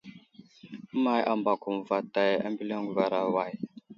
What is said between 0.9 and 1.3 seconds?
Əway